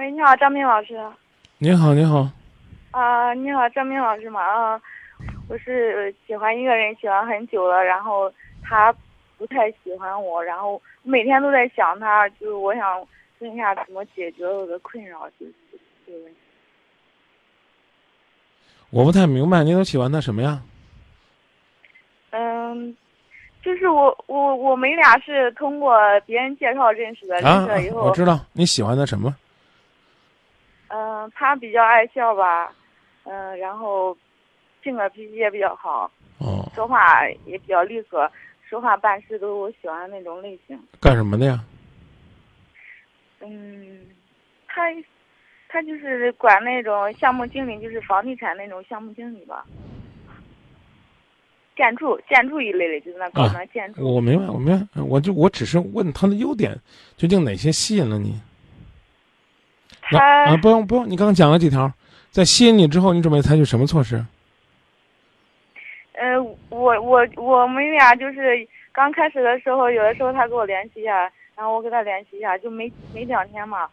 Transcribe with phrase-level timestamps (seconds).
[0.00, 0.98] 喂，你好，张明老师。
[1.58, 2.26] 你好，你好。
[2.90, 4.40] 啊，你好，张明老师吗？
[4.40, 4.80] 啊，
[5.46, 8.32] 我是喜欢一个人，喜欢很久了，然后
[8.62, 8.90] 他
[9.36, 13.06] 不太喜欢我，然后每天都在想他，就是我想
[13.40, 15.52] 问一下怎么解决我的困扰，就是
[16.06, 16.38] 这个问题。
[18.88, 20.62] 我不太明白，你都喜欢他什么呀？
[22.30, 22.96] 嗯，
[23.62, 25.94] 就是我我我们俩是通过
[26.24, 29.36] 别人介绍认识的，认识了以后，我知道你喜欢他什么。
[30.92, 32.72] 嗯，他比较爱笑吧，
[33.22, 34.16] 嗯，然后
[34.82, 38.28] 性格脾气也比较好，哦，说话也比较利索，
[38.68, 40.76] 说话办事都是我喜欢的那种类型。
[41.00, 41.64] 干什么的呀？
[43.40, 44.00] 嗯，
[44.66, 44.82] 他
[45.68, 49.64] 他就是管那种项目经理，就是房地产那种项目经理吧，
[51.76, 54.14] 建筑建筑一类的，就是那搞那建筑。
[54.14, 56.76] 我明白，我明白，我就我只是问他的优点，
[57.16, 58.34] 究竟哪些吸引了你？
[60.10, 61.90] 他啊，不用不用，你刚刚讲了几条，
[62.30, 64.24] 在吸引你之后，你准备采取什么措施？
[66.12, 73.88] 呃，我我我们俩就是刚开始的时候，有的时候他给我联系一下，然后我给他联系一下，就没没两天嘛，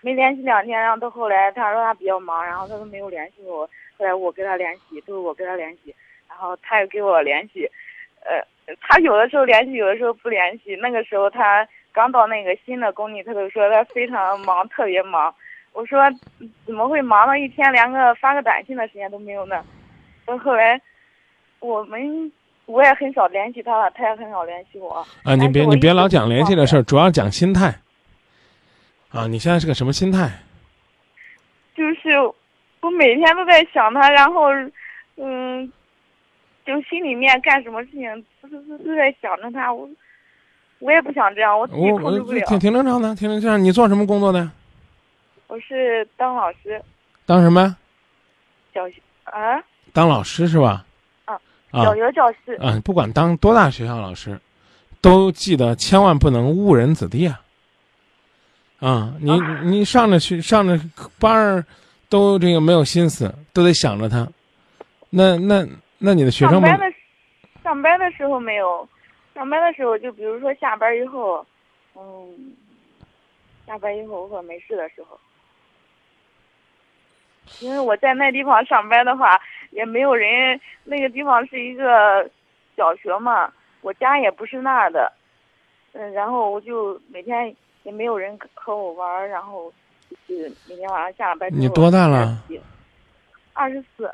[0.00, 5.92] 没联系两天，然后到后来他说他比较忙，然后他都没有联系我，后来我跟他联系，都是我跟他联系，
[6.28, 7.68] 然后他也给我联系，
[8.24, 10.76] 呃，他有的时候联系，有的时候不联系。
[10.76, 15.34] 那个时候他刚到那个新的工地，他就说他非常忙，特别忙。
[15.72, 15.98] 我说
[16.66, 19.64] 怎么会忙到一天连个发个短信的时间都没有呢？
[20.26, 20.80] 到后来
[21.60, 22.30] 我们
[22.66, 25.04] 我也很少联系他了，他也很少联系我。
[25.24, 27.74] 啊，你别你别老讲联系的事儿，主要讲心态。
[29.10, 30.30] 啊，你现在是个什么心态？
[31.74, 32.16] 就是
[32.80, 34.48] 我每天都在想他，然后
[35.16, 35.72] 嗯，
[36.64, 39.72] 就心里面干什么事情都都都在想着他。
[39.72, 39.88] 我
[40.78, 42.46] 我也不想这样，我自己控制不了。
[42.46, 43.62] 挺挺正常的，挺正常。
[43.62, 44.50] 你做什么工作的？
[45.52, 46.82] 我是当老师，
[47.26, 47.76] 当什么？
[48.72, 49.62] 小学啊？
[49.92, 50.86] 当老师是吧？
[51.26, 51.38] 啊，
[51.70, 52.56] 小学教师。
[52.58, 54.40] 嗯，不管当多大学校老师，
[55.02, 57.42] 都记得千万不能误人子弟啊！
[58.80, 59.30] 啊，你
[59.64, 60.80] 你上着去上着
[61.20, 61.66] 班儿，
[62.08, 64.26] 都这个没有心思，都得想着他。
[65.10, 65.68] 那那
[65.98, 66.70] 那你的学生们？
[66.70, 66.96] 上班的
[67.62, 68.88] 上班的时候没有，
[69.34, 71.46] 上班的时候就比如说下班以后，
[71.94, 72.56] 嗯，
[73.66, 75.20] 下班以后或者没事的时候。
[77.60, 80.60] 因为我在那地方上班的话，也没有人。
[80.84, 82.28] 那个地方是一个
[82.76, 85.12] 小学嘛，我家也不是那儿的。
[85.92, 89.72] 嗯，然后我就每天也没有人和我玩，然后
[90.26, 91.48] 就是每天晚上下了班。
[91.52, 92.42] 你多大了？
[93.52, 94.10] 二十四。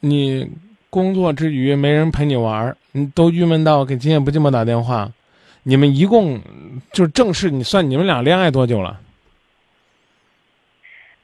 [0.00, 0.50] 你
[0.88, 5.08] 工作之余没人陪你玩，你都郁闷到给今夜不寂寞打电话。
[5.62, 6.40] 你们一共
[6.90, 8.98] 就正式你算你们俩恋爱多久了？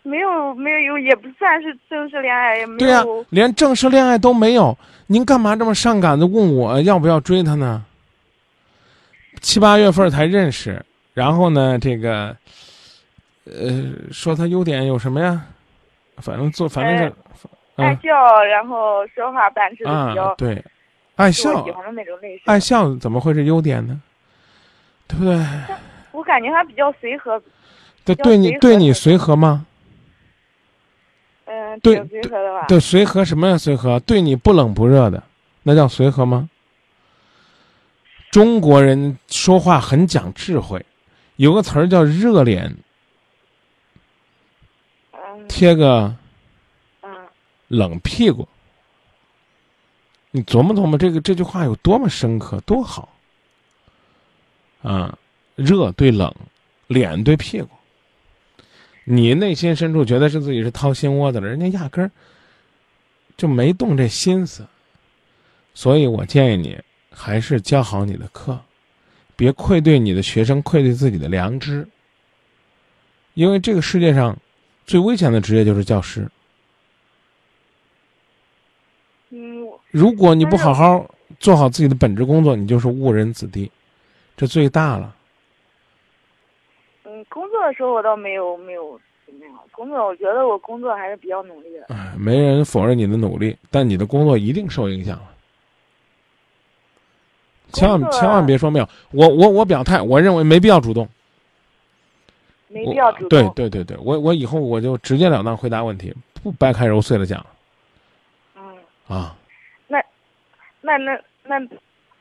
[0.07, 2.79] 没有没有有，也不算是正式恋爱，也没有。
[2.79, 4.77] 对呀，连正式恋爱都没有，
[5.09, 7.85] 您干嘛这么上赶着问我要不要追他呢？
[9.41, 10.81] 七八月份才认识，
[11.13, 12.37] 然后呢，这个，
[13.47, 15.43] 呃，说他优点有什么呀？
[16.19, 17.13] 反正做，反正是
[17.75, 20.65] 爱笑，然后说话办事比较对，
[21.17, 22.43] 爱笑，喜欢的那种类型。
[22.47, 24.01] 爱笑怎么会是优点呢？
[25.09, 25.37] 对不对？
[26.13, 27.43] 我感觉他比较随和。
[28.05, 29.67] 对，对你对你随和吗？
[31.47, 32.67] 嗯，对随和的吧？
[32.67, 33.57] 对，随和什么呀？
[33.59, 35.23] 随和对你不冷不热的，
[35.63, 36.49] 那叫随和吗？
[38.31, 40.85] 中国人说话很讲智慧，
[41.37, 42.77] 有个词儿叫热脸，
[45.49, 46.15] 贴个
[47.69, 48.47] 冷屁股。
[50.33, 53.09] 你琢磨琢磨，这个这句话有多么深刻，多好
[54.83, 55.17] 啊！
[55.55, 56.35] 热对冷，
[56.89, 57.71] 脸对屁股。
[59.09, 62.11] 你内心深处觉得是自己是掏心窝子了，人家压根儿
[63.37, 64.67] 就没动这心思，
[65.75, 66.77] 所以我建议你
[67.09, 68.59] 还是教好你的课，
[69.37, 71.87] 别愧对你的学生，愧对自己的良知。
[73.35, 74.37] 因为这个世界上
[74.87, 76.29] 最危险的职业就是教师。
[79.31, 83.71] 嗯，如果你不好好做好自己的本职工作，你就是误人子弟，
[84.37, 85.15] 这最大了。
[87.29, 91.87] 工作的时候我倒没有没有怎么样，工作我觉得我工作还是比较努力的。
[91.95, 95.31] 哎，没人否认你的努力，但你的工作一定受影响了。
[97.73, 101.07] 千万千万别说没有，我我我表态，我认为没必要主动。
[102.69, 103.29] 没必要主动。
[103.29, 107.45] 对对对对，我我以后我就直截了当回答问题，不掰开揉碎了讲。
[108.57, 108.63] 嗯。
[109.09, 109.37] 啊。
[109.89, 110.03] 那，
[110.81, 111.69] 那那那，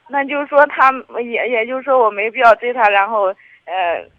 [0.10, 0.92] 那就是说他
[1.22, 3.28] 也也就是说我没必要追他，然后
[3.66, 4.10] 呃。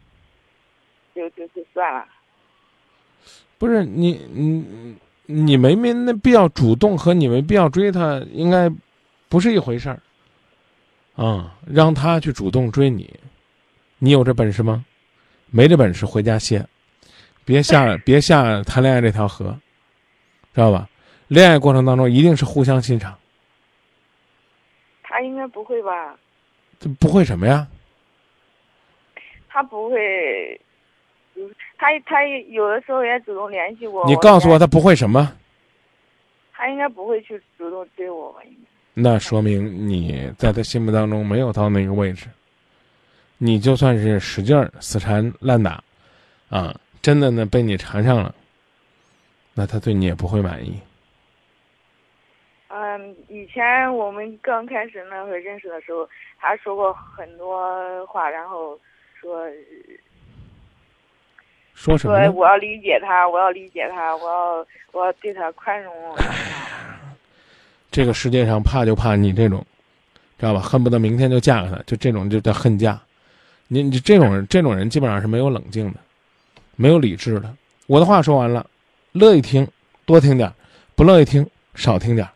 [1.16, 2.06] 就就就算了。
[3.58, 8.70] 不是你你你没没那必要主动和你没必要追他，应该
[9.30, 9.98] 不是一回事儿。
[11.16, 13.18] 啊，让他去主动追你，
[13.98, 14.84] 你有这本事吗？
[15.48, 16.62] 没这本事，回家歇，
[17.44, 19.58] 别下别下谈恋爱这条河，
[20.54, 20.86] 知道吧？
[21.28, 23.16] 恋爱过程当中一定是互相欣赏。
[25.02, 26.19] 他应该不会吧？
[26.78, 27.66] 这不会什么呀？
[29.48, 30.60] 他不会，
[31.78, 34.06] 他他有的时候也主动联系我。
[34.06, 35.32] 你告诉我他不会什么？
[36.52, 38.40] 他应该不会去主动追我吧？
[38.44, 38.68] 应该。
[38.94, 42.26] 那说明你在他心目当中没有到那个位置。
[43.38, 45.84] 你就算是使劲儿死缠烂打，
[46.48, 48.34] 啊，真的呢被你缠上了，
[49.52, 50.80] 那他对你也不会满意。
[52.68, 58.80] 嗯，以前我们刚开始那会认识的时候，他说过很多话，然后
[59.20, 59.46] 说
[61.76, 62.25] 说什么？
[62.25, 65.94] 说我要理解他，我要理解他，我要我要对他宽容。
[67.90, 69.64] 这个世界上怕就怕你这种，
[70.38, 70.61] 知道吧？
[70.61, 72.99] 恨不得明天就嫁给他，就这种就叫恨嫁。
[73.69, 76.00] 你你这种人，这种人基本上是没有冷静的，
[76.76, 77.55] 没有理智的。
[77.87, 78.67] 我的话说完了，
[79.12, 79.69] 乐意听
[80.05, 80.50] 多听点
[80.94, 82.26] 不乐意听少听点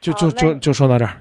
[0.00, 1.16] 就就就就说到这儿。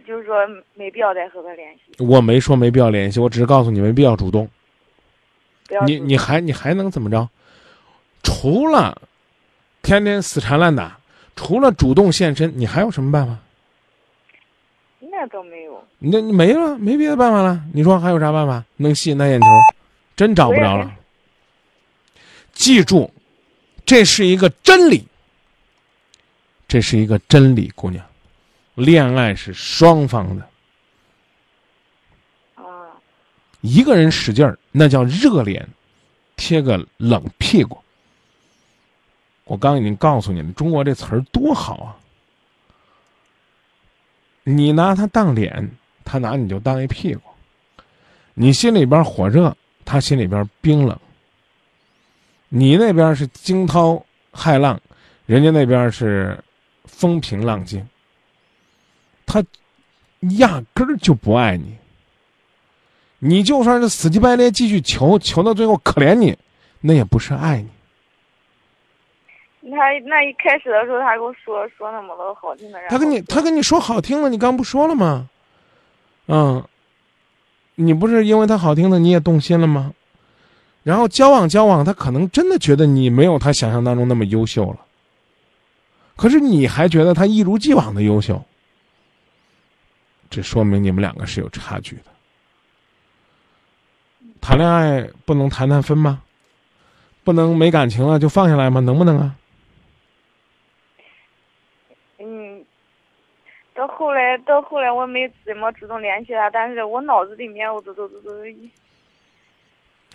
[0.00, 0.36] 就说
[0.74, 2.04] 没必要再和他联系。
[2.04, 4.48] 我没说没必要联系，我只是告诉你没必要主动。
[5.70, 7.28] 要你你还你还能怎么着？
[8.22, 9.00] 除了。
[9.80, 10.98] 天天死缠烂打，
[11.34, 13.38] 除了主动现身，你还有什么办法？
[14.98, 15.82] 那倒没有。
[15.98, 17.62] 那你没了，没别的办法了。
[17.72, 19.46] 你说还有啥办法能吸引他眼球？
[20.16, 20.94] 真找不着了。
[22.52, 23.10] 记住，
[23.86, 25.06] 这是一个真理。
[26.66, 28.04] 这是一个真理，姑娘，
[28.78, 30.48] 恋爱是双方的。
[32.54, 32.62] 啊。
[33.60, 35.68] 一个人使劲儿，那叫热脸
[36.36, 37.76] 贴个冷屁股。
[39.44, 41.96] 我刚已经告诉你了，中国这词儿多好啊！
[44.44, 45.70] 你拿他当脸，
[46.04, 47.22] 他拿你就当一屁股。
[48.34, 50.96] 你心里边火热，他心里边冰冷。
[52.48, 54.80] 你那边是惊涛骇浪，
[55.26, 56.38] 人家那边是
[56.84, 57.84] 风平浪静。
[59.28, 59.44] 他
[60.38, 61.76] 压根儿就不爱你。
[63.20, 66.36] 你就算是死乞白赖继续求，求到最后可怜你，
[66.80, 67.68] 那也不是爱你。
[69.70, 75.28] 他那一开始的时候，他跟我说说那么多好听的，他跟你他跟你说好听的，你刚不说了吗？
[76.26, 76.64] 嗯，
[77.74, 79.92] 你不是因为他好听的你也动心了吗？
[80.84, 84.78] 然后交往交往，他可能真的觉得你没有他想象当中那么优秀了。
[86.16, 88.42] 可是你还觉得他一如既往的优秀，
[90.30, 92.04] 这说明你们两个是有差距的。
[94.40, 96.22] 谈恋爱不能谈谈分吗？
[97.24, 98.80] 不能没感情了就放下来吗？
[98.80, 99.36] 能不能啊？
[102.18, 102.64] 嗯
[103.74, 108.32] 到后来，到后来我没怎么主动联系他，但是我脑子里面我都都都都。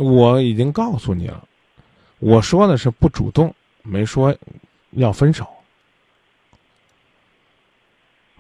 [0.04, 1.48] 我已经告诉你了，
[2.18, 4.36] 我说的是不主动，没说
[4.92, 5.48] 要分手。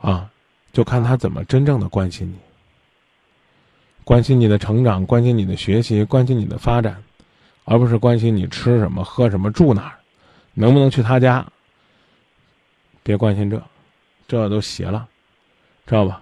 [0.01, 0.32] 啊，
[0.73, 2.35] 就看他怎么真正的关心你，
[4.03, 7.01] 关心你的成长，关心你的学习，关心你的发展，
[7.63, 9.93] 而不是关心你吃什么、喝什么、住哪儿，
[10.53, 11.45] 能不能去他家。
[13.03, 13.61] 别关心这，
[14.27, 15.07] 这都邪了。
[15.85, 16.21] 知道吧？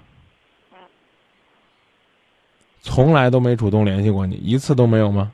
[2.81, 5.31] 从来都没主动联系过你，一次都没有吗？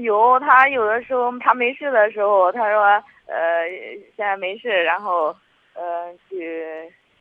[0.00, 2.84] 有，他有的时候他没事的时候，他说
[3.26, 3.66] ：“呃，
[4.14, 5.34] 现在没事，然后，
[5.72, 6.62] 呃，去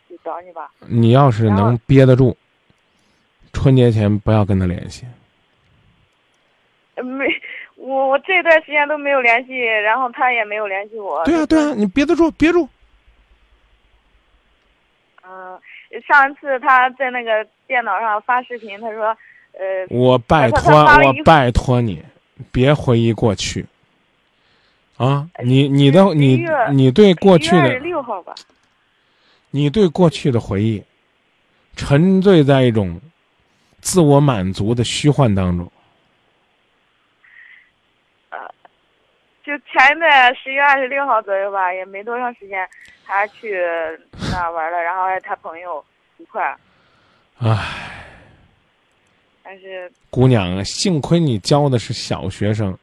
[0.09, 2.35] 去找你吧。”你要是能憋得住，
[3.53, 5.05] 春节前不要跟他联系。
[7.01, 7.25] 没，
[7.77, 11.23] 我我这段时间都没有联系，然后他也没有联系我。
[11.23, 12.67] 对啊，对啊，你憋得住，憋住。
[15.25, 15.57] 嗯，
[16.05, 19.15] 上一次他在那个电脑上发视频，他说
[19.53, 22.03] ：“呃，我拜托，我拜托你，
[22.51, 23.65] 别回忆过去。
[24.97, 28.35] 啊，你你的你你对过去的六号吧，
[29.51, 30.83] 你对过去的回忆，
[31.75, 32.99] 沉醉在一种
[33.81, 35.71] 自我满足的虚幻当中。
[38.29, 38.37] 呃，
[39.43, 42.67] 就前一段十月二十六号左右吧，也没多长时间。”
[43.11, 43.57] 他去
[44.31, 45.83] 那玩了，然后他朋友
[46.19, 46.55] 一块儿。
[47.39, 48.05] 唉，
[49.41, 52.77] 但是姑娘，幸亏你教的是小学生。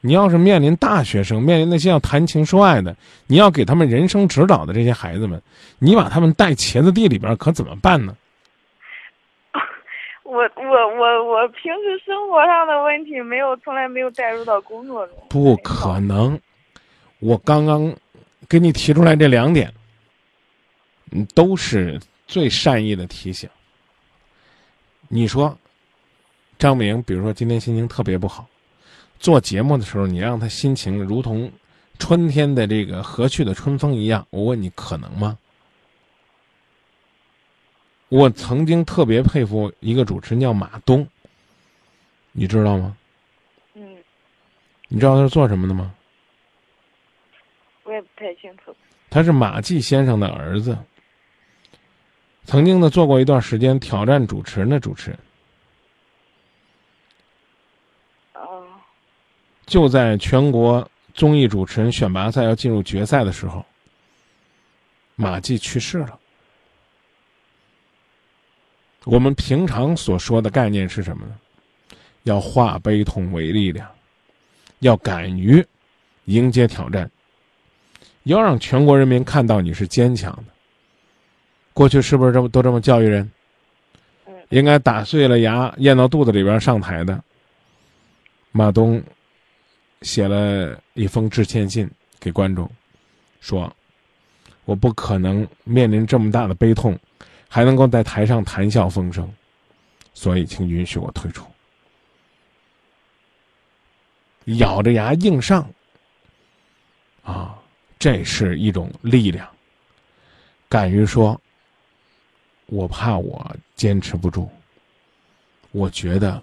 [0.00, 5.40] 你要是面临大学生，面临那些要谈情说爱的，你要给他们人生指导的这些孩子们，
[5.78, 8.16] 你把他们带茄子地里边，可怎么办呢？
[10.24, 15.16] 我我我我平时生活上的问题没有，从来没有带入到工作中。
[15.28, 16.40] 不可能，
[17.18, 17.94] 我刚刚
[18.48, 19.72] 给你提出来这两点，
[21.10, 23.50] 嗯，都是最善意的提醒。
[25.08, 25.58] 你说，
[26.58, 28.46] 张明，比如说今天心情特别不好，
[29.20, 31.52] 做节目的时候，你让他心情如同
[31.98, 35.38] 春天的这个和煦的春风一样，我问你，可能吗？
[38.08, 41.06] 我曾经特别佩服一个主持人叫马东，
[42.32, 42.96] 你知道吗？
[43.74, 43.96] 嗯，
[44.88, 45.94] 你知道他是做什么的吗？
[47.84, 48.74] 我也不太清楚。
[49.10, 50.78] 他是马季先生的儿子，
[52.44, 55.18] 曾经呢做过一段时间挑战主持人的主持人。
[58.34, 58.66] 哦，
[59.70, 63.64] 就在全国综艺主持人选拔赛要进入决赛的时候，
[65.14, 66.18] 马季去世了。
[69.04, 71.36] 我们平常所说的概念是什么呢？
[72.24, 73.88] 要化悲痛为力量，
[74.80, 75.64] 要敢于
[76.24, 77.08] 迎接挑战，
[78.24, 80.52] 要让全国人民看到你是坚强的。
[81.72, 83.30] 过去是不是这么都这么教育人？
[84.26, 87.22] 嗯，应该打碎了牙咽到肚子里边上台的。
[88.50, 89.00] 马东
[90.02, 92.70] 写了一封致歉信给观众，
[93.40, 93.74] 说
[94.64, 96.98] ：“我不可能面临这么大的悲痛。”
[97.52, 99.28] 还能够在台上谈笑风生，
[100.14, 101.44] 所以请允许我退出。
[104.58, 105.68] 咬着牙硬上，
[107.24, 107.60] 啊，
[107.98, 109.48] 这是一种力量。
[110.68, 111.40] 敢于说，
[112.66, 114.48] 我怕我坚持不住，
[115.72, 116.40] 我觉得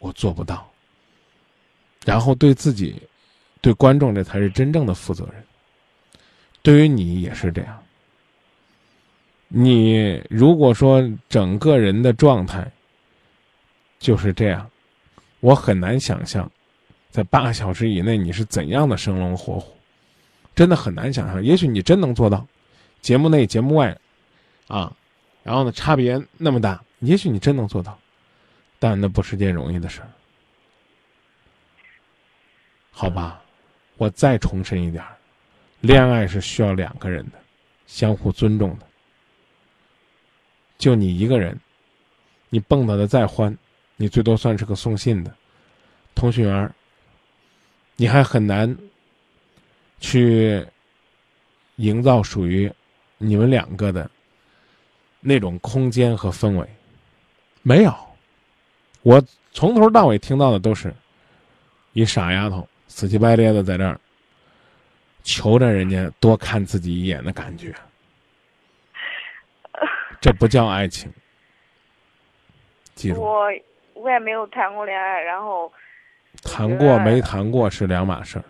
[0.00, 0.69] 我做不到。
[2.04, 3.00] 然后对自己、
[3.60, 5.44] 对观众，这才是真正的负责任。
[6.62, 7.82] 对于你也是这样。
[9.48, 12.70] 你如果说整个人的状态
[13.98, 14.70] 就是这样，
[15.40, 16.50] 我很难想象，
[17.10, 19.74] 在八个小时以内你是怎样的生龙活虎，
[20.54, 21.42] 真的很难想象。
[21.42, 22.46] 也许你真能做到，
[23.02, 23.98] 节目内节目外，
[24.68, 24.94] 啊，
[25.42, 27.98] 然后呢差别那么大，也许你真能做到，
[28.78, 30.08] 但那不是件容易的事儿，
[33.00, 33.40] 好吧？
[33.96, 35.02] 我再重申一点，
[35.80, 37.38] 恋爱是需要两个人的，
[37.86, 38.86] 相互尊重的。
[40.76, 41.58] 就你一个人，
[42.50, 43.56] 你蹦跶的再欢，
[43.96, 45.34] 你最多算是个送信的
[46.14, 46.70] 通讯员
[47.96, 48.76] 你还很难
[49.98, 50.62] 去
[51.76, 52.70] 营造属于
[53.16, 54.10] 你们两个的
[55.20, 56.68] 那种空间和氛围。
[57.62, 57.94] 没有，
[59.00, 60.94] 我从头到尾听到的都是
[61.94, 63.98] 一傻丫头死乞白咧的在这儿
[65.22, 67.72] 求着人家多看自己一眼的感觉。
[70.20, 71.10] 这不叫爱情，
[72.94, 73.22] 记住。
[73.22, 73.46] 我
[73.94, 75.72] 我也没有谈过恋爱，然后
[76.42, 78.44] 谈过没谈过是两码事儿。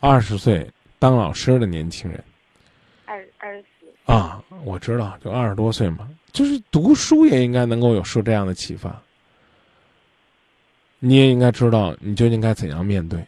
[0.00, 2.22] 二十岁当老师的年轻人，
[3.06, 9.00] 二二十四啊，我知道，就二十多岁嘛，就是读书也应该能够有受这样的启发。
[10.98, 13.24] 你也应该知道，你究竟该怎样面对。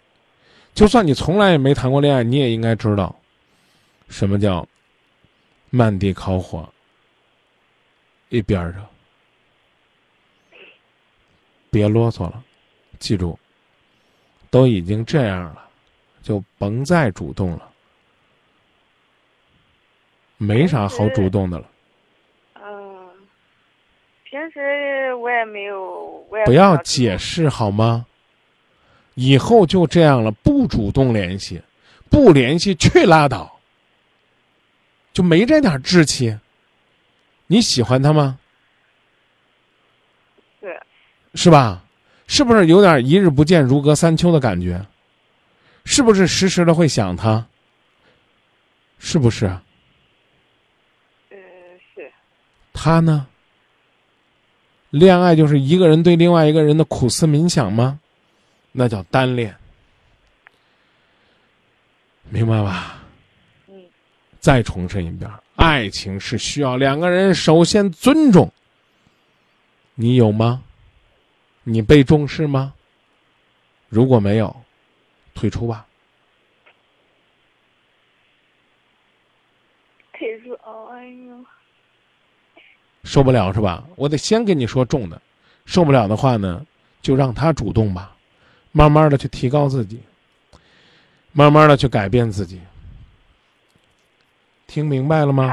[0.74, 3.14] 就算你从来也没谈过恋爱，你也应该知道，
[4.08, 4.66] 什么叫
[5.70, 6.68] 漫地烤火。
[8.30, 8.80] 一边着，
[11.70, 12.42] 别啰嗦了，
[12.98, 13.38] 记住，
[14.50, 15.68] 都已经这样了，
[16.20, 17.70] 就甭再主动了，
[20.36, 21.70] 没啥好主动的了。
[22.54, 23.08] 嗯，
[24.24, 28.04] 平时我也没有，我也不要解释好吗？
[29.14, 31.60] 以后就这样了，不主动联系，
[32.10, 33.60] 不联系去拉倒，
[35.12, 36.36] 就没这点志气。
[37.46, 38.38] 你喜欢他吗？
[40.60, 40.76] 对，
[41.34, 41.84] 是吧？
[42.26, 44.84] 是不是有点一日不见如隔三秋的感觉？
[45.84, 47.46] 是不是时时的会想他？
[48.98, 49.46] 是不是？
[51.30, 51.36] 嗯，
[51.94, 52.10] 是。
[52.72, 53.26] 他呢？
[54.88, 58.00] 恋爱就是一个人对另外一个人的苦思冥想吗？
[58.76, 59.54] 那叫单恋，
[62.28, 62.98] 明白吧？
[63.68, 63.84] 嗯。
[64.40, 65.30] 再重申一遍。
[65.54, 68.52] 爱情是需要两个人首先尊重，
[69.94, 70.64] 你有吗？
[71.62, 72.74] 你被重视吗？
[73.88, 74.54] 如果没有，
[75.34, 75.86] 退出吧。
[80.12, 80.52] 退出，
[80.90, 81.44] 哎呦，
[83.04, 83.86] 受不了是吧？
[83.94, 85.22] 我得先跟你说重的，
[85.64, 86.66] 受不了的话呢，
[87.00, 88.13] 就让他主动吧，
[88.76, 90.02] 慢慢的去提高自己，
[91.30, 92.60] 慢慢的去改变自己。
[94.66, 95.48] 听明白了吗？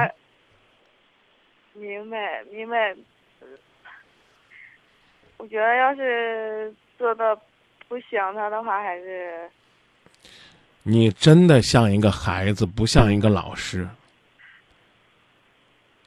[1.75, 2.95] 明白，明白。
[5.37, 7.39] 我觉得要是做的
[7.87, 9.47] 不想他的话，还是
[10.81, 13.87] 你真的像一个孩子，不像一个老师。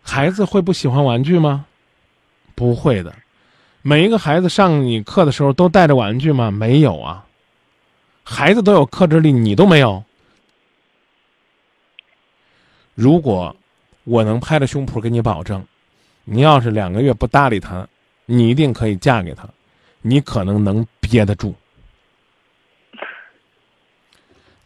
[0.03, 1.65] 孩子会不喜欢玩具吗？
[2.57, 3.15] 不会的。
[3.87, 6.51] 每一个孩子上你课的时候都带着玩具吗？
[6.51, 7.27] 没有啊。
[8.23, 10.03] 孩子都有克制力，你都没有。
[12.95, 13.55] 如果
[14.05, 15.63] 我能拍着胸脯给你保证，
[16.25, 17.87] 你要是两个月不搭理他，
[18.25, 19.47] 你一定可以嫁给他，
[20.01, 21.55] 你可能能憋得住。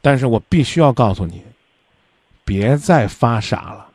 [0.00, 1.42] 但是我必须要告诉你，
[2.44, 3.88] 别再发傻了，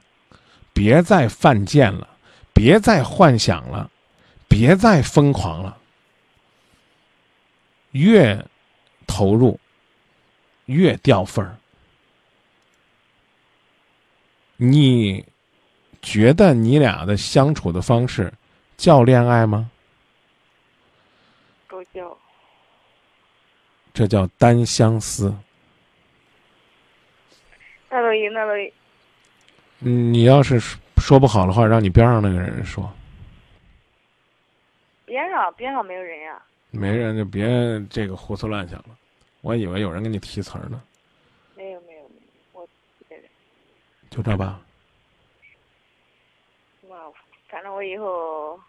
[0.73, 2.05] 别再犯贱了，
[2.51, 3.89] 别再幻想了，
[4.53, 5.75] 别再疯狂了。
[7.89, 8.45] 越
[9.07, 9.59] 投入，
[10.65, 11.57] 越掉份儿。
[14.57, 15.25] 你
[16.03, 18.31] 觉得你俩的相处的方式
[18.77, 19.71] 叫恋爱吗？
[21.67, 22.15] 不叫。
[23.91, 25.35] 这叫单相思。
[27.89, 28.71] 那都一那都一。
[29.79, 30.61] 你要是
[30.97, 32.87] 说不好的话，让你边上那个人说。
[35.13, 36.41] 边上边上没有人呀。
[36.71, 37.45] 没人就别
[37.87, 38.97] 这个胡思乱想了。
[39.41, 40.81] 我以为有人给你提词儿呢。
[41.55, 42.15] 没有没有没
[42.55, 42.67] 有，我
[42.99, 43.25] 一个人。
[44.09, 44.59] 就这吧。
[46.89, 46.95] 那
[47.47, 48.59] 反正我以后，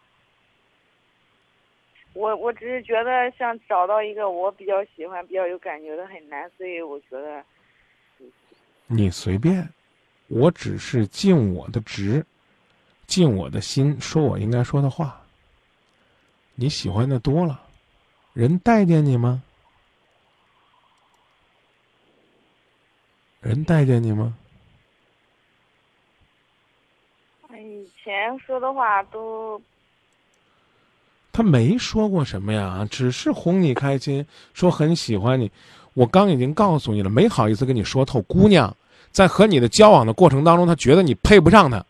[2.12, 7.42] 我我只是觉得想找到一个我比较喜欢、比较有感觉的很难，所以我觉得。
[8.86, 9.66] 你随便，
[10.26, 12.22] 我只是尽我的职，
[13.06, 15.23] 尽我的心，说我应该说的话。
[16.54, 17.60] 你喜欢的多了。
[18.32, 19.42] 人待见你吗？
[23.40, 24.36] 人待见你吗？
[27.56, 29.60] 以前说的话都，
[31.32, 35.50] 他没说过什么呀，只是哄你开心，说很喜欢你。
[35.92, 38.20] 我刚已经告诉你了，没好意思跟你说透。
[38.22, 38.76] 姑娘
[39.12, 41.84] 在和你的交往的过程当中，他觉得你配不上他，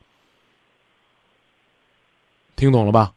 [2.54, 3.14] 听懂了吧？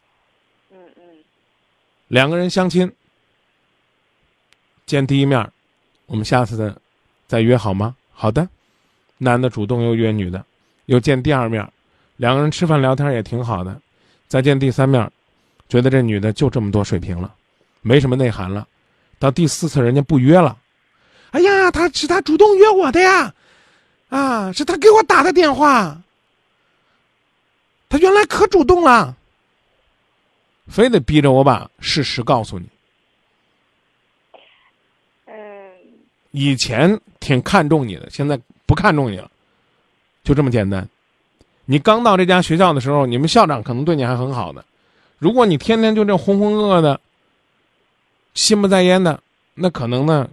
[2.08, 2.92] 两个人相亲。
[4.86, 5.52] 见第一面，
[6.06, 6.82] 我们下次的
[7.28, 7.94] 再约好吗？
[8.14, 8.48] 好的，
[9.18, 10.46] 男的主动又约女的，
[10.86, 11.70] 又见第二面，
[12.16, 13.82] 两个人吃饭聊天也挺好的。
[14.30, 15.12] 再见第三面，
[15.68, 17.36] 觉得这女的就这么多水平了，
[17.82, 18.66] 没什么内涵了。
[19.20, 20.58] 到第四次人家不约了，
[21.32, 23.34] 哎呀，他是他主动约我的呀，
[24.08, 26.02] 啊，是他给我打的电话，
[27.90, 29.17] 他原来可主动了，
[30.68, 32.68] 非得逼着我把事实告诉你。
[36.32, 39.32] 以前挺看重你的，现在不看重你了，
[40.24, 40.88] 就这么简单。
[41.66, 44.64] 你刚到这家学校的时候，你们校长可能对你还很好的。
[45.18, 47.00] 如果你天天就这浑浑噩噩的、
[48.36, 49.20] 心不在焉的，
[49.56, 50.30] 那可能呢，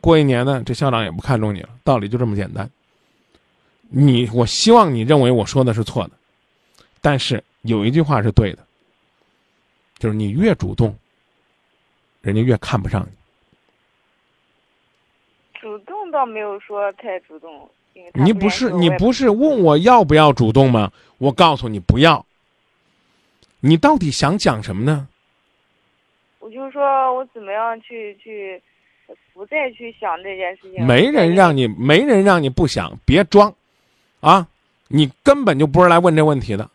[0.00, 1.68] 过一年呢，这校长也不看重你了。
[1.84, 2.70] 道理就这么简单。
[3.90, 6.12] 你，我希望你认为我说的是错的，
[7.02, 8.64] 但是有一句话是对的，
[10.02, 10.98] 就是你越主动，
[12.22, 13.12] 人家越看不上你。
[15.60, 17.70] 主动倒没有说太主动，
[18.14, 20.90] 你不是你不是问我要不要主动吗？
[21.18, 22.26] 我告诉你不要。
[23.60, 25.06] 你到底想讲什么呢？
[26.40, 26.82] 我就说
[27.14, 28.60] 我怎么样去去，
[29.32, 30.84] 不再去想这件事情。
[30.84, 33.54] 没人让你，没人让你不想，别装，
[34.18, 34.48] 啊！
[34.88, 36.68] 你根本就不是来问这问题的。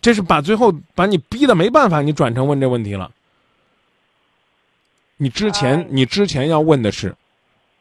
[0.00, 3.10] 这是把最后把你逼的没办法，你转成问这问题了。
[5.16, 7.14] 你之前你之前要问的是。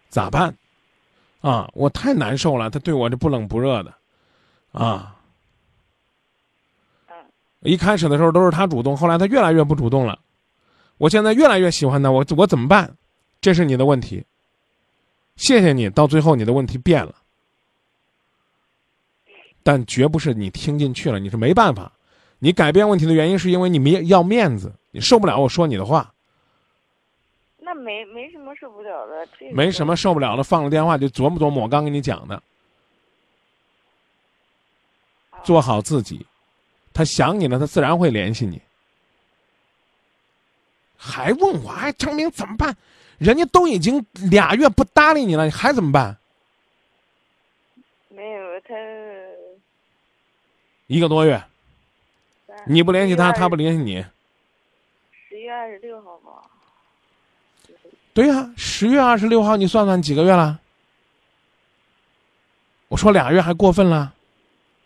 [0.09, 0.55] 咋办？
[1.41, 2.69] 啊，我太难受了。
[2.71, 3.93] 他对我这不冷不热的，
[4.71, 5.15] 啊。
[7.61, 10.17] 一开始的时候都是他主动，后来他越来越不主动了。
[10.97, 12.97] 我现在越来越喜欢他，我我怎么办？
[13.39, 14.25] 这是你的问题。
[15.35, 17.13] 谢谢你，到最后你的问题变了，
[19.61, 21.91] 但绝不是你听进去了，你是没办法。
[22.39, 26.13] 你改变问题的原因是因为你没要面子，你受不了我说你的话。
[27.59, 32.41] 那没没什么受不了的，这没什么受不了的，放了电话就琢磨琢磨我刚跟你讲的，
[35.43, 36.25] 做好自己，
[36.93, 38.59] 他想你了，他自然会联系你。
[40.97, 42.75] 还问我，哎，张明怎么办？
[43.17, 46.17] 人家都已经俩月不搭理你了，你还怎么办？
[48.07, 48.73] 没有他
[50.87, 51.41] 一个多月，
[52.65, 54.05] 你不联系他，他不联系你。
[55.29, 56.43] 十月二十六号吧。
[58.13, 60.59] 对呀，十月二十六号，你算算几个月了？
[62.87, 64.13] 我说俩月还过分了。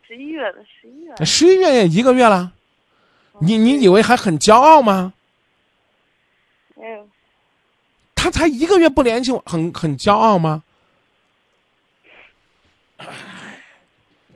[0.06, 1.26] 十一月的十一月。
[1.26, 2.52] 十一月也一个月了，
[3.40, 5.14] 你你以为还很骄傲吗？
[6.76, 7.08] 没有
[8.14, 10.64] 他才一个月不联系我，很很骄傲吗？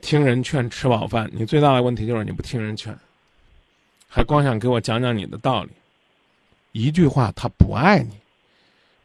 [0.00, 1.30] 听人劝，吃饱饭。
[1.32, 2.98] 你最大的问题就是你不听人劝，
[4.08, 5.70] 还光想给我讲讲你的道理。
[6.72, 8.10] 一句话，他不爱你；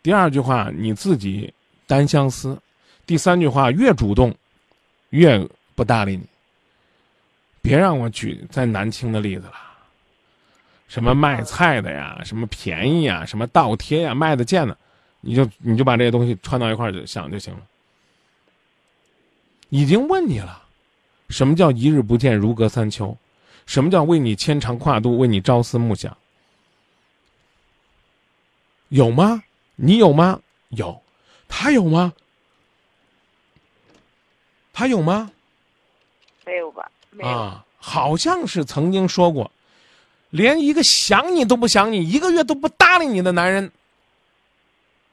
[0.01, 1.53] 第二句话，你自己
[1.85, 2.55] 单相思；
[3.05, 4.33] 第三句话，越主动，
[5.09, 6.23] 越不搭理你。
[7.61, 9.53] 别让我举再难听的例子了，
[10.87, 14.77] 什么卖菜的呀，什么便宜呀，什么倒贴呀，卖的贱的，
[15.21, 17.61] 你就你就把这些东西串到一块儿就想就行了。
[19.69, 20.61] 已经问你了，
[21.29, 23.17] 什么叫一日不见如隔三秋？
[23.65, 26.15] 什么叫为你牵肠挂肚，为你朝思暮想？
[28.89, 29.43] 有吗？
[29.75, 30.39] 你有吗？
[30.69, 31.01] 有，
[31.47, 32.13] 他有吗？
[34.71, 35.31] 他有吗？
[36.45, 36.91] 没有吧？
[37.09, 37.29] 没有。
[37.29, 39.49] 啊，好像是曾经说过，
[40.29, 43.71] 连一个想你都不想你，一个月都不搭理你的男人，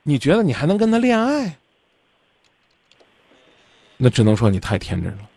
[0.03, 1.57] 你觉得你还能跟他恋爱？
[3.97, 5.29] 那只能说你太天真了。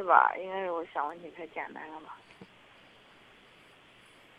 [0.00, 0.32] 是吧？
[0.42, 2.16] 应该是我想问题太简单了吧？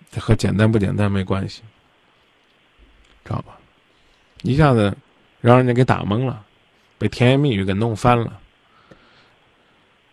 [0.09, 1.61] 这和简单不简单没关系，
[3.23, 3.59] 知道吧？
[4.41, 4.91] 一下子
[5.39, 6.43] 让人家给打懵了，
[6.97, 8.39] 被甜言蜜语给弄翻了。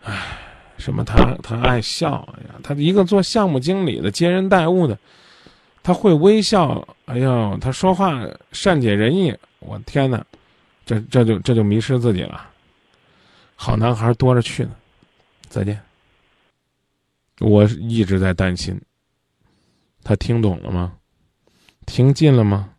[0.03, 0.37] 唉，
[0.77, 4.95] 什么他他爱笑，哎呀，他一个做项目经理的接人待物的，
[5.81, 10.23] 他会微笑，哎呦，他说话善解人意，我天哪，
[10.85, 12.47] 这这就这就迷失自己了。
[13.55, 14.71] 好男孩多着去呢，
[15.49, 15.81] 再见。
[17.39, 18.79] 我一直在担心。
[20.03, 20.95] 他听懂了吗？
[21.85, 22.73] 听进了吗？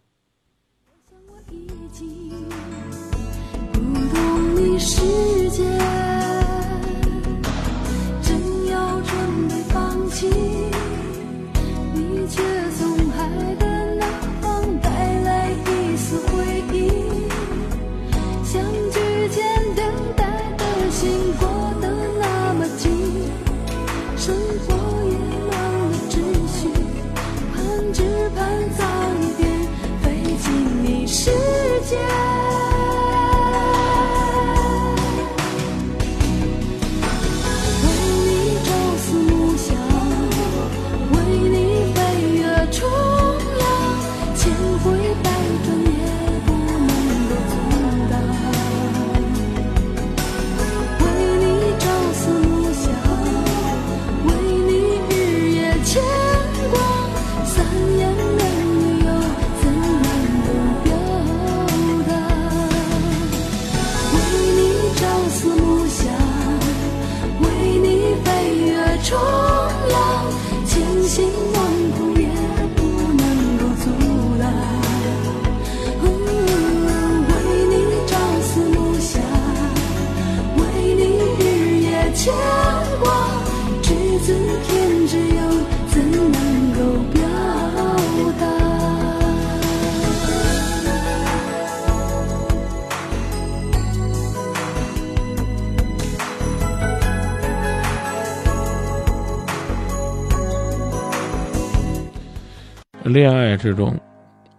[103.11, 103.99] 恋爱之中，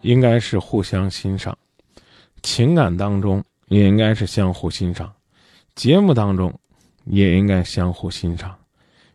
[0.01, 1.53] 应该是互相欣赏；
[2.43, 5.07] 情感当中也应该是相互欣赏；
[5.73, 6.53] 节目当中
[7.05, 8.53] 也应该相互欣赏，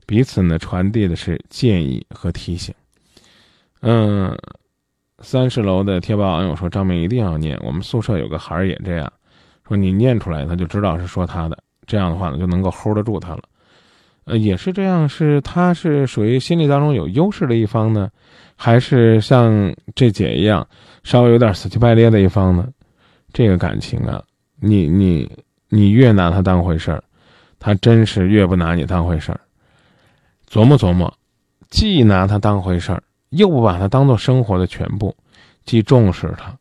[0.07, 2.75] 彼此呢传递的是建议和提醒。
[3.83, 4.35] 嗯，
[5.18, 9.12] 三十楼的贴吧网友说：“张明一定要念，我们宿舍有个孩儿也这样，
[9.68, 13.42] 说你念出来他就知道是说他的，这样的话呢就能够 hold 得住他了。
[14.25, 18.09] 呃，也是这样，是他是属于心理当中有优势的一方呢。”
[18.57, 20.66] 还是像这姐一样，
[21.05, 22.66] 稍微有点死乞白咧的一方呢，
[23.33, 24.25] 这个感情啊，
[24.59, 25.31] 你你
[25.69, 27.05] 你越拿他当回事儿，
[27.59, 29.40] 他真是越不拿你当回事儿。
[30.51, 31.12] 琢磨琢磨，
[31.69, 35.14] 既拿他当回事儿，又不把他当做生活的全部，
[35.64, 36.57] 既重视他，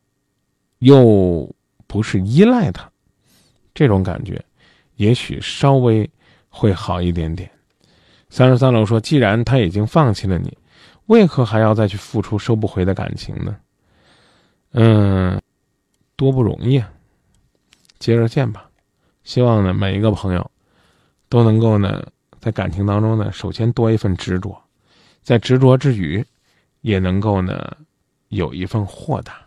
[0.80, 1.50] 又
[1.86, 2.90] 不是依赖他，
[3.72, 4.44] 这种感觉，
[4.96, 6.08] 也许稍微
[6.50, 7.50] 会好一点点。
[8.28, 10.56] 三十三楼说，既然他已经放弃了你。
[11.06, 13.56] 为何还要再去付出收不回的感情呢？
[14.72, 15.40] 嗯，
[16.16, 16.92] 多不容易啊！
[17.98, 18.68] 接着见吧。
[19.24, 20.50] 希望呢，每一个朋友
[21.28, 22.04] 都能够呢，
[22.40, 24.60] 在感情当中呢，首先多一份执着，
[25.22, 26.24] 在执着之余，
[26.80, 27.76] 也能够呢，
[28.28, 29.45] 有一份豁达。